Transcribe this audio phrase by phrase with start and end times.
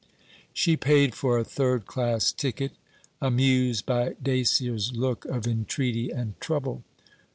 [0.51, 2.71] She paid for a third class ticket,
[3.21, 6.81] amused by Dacier's look of entreaty and trouble.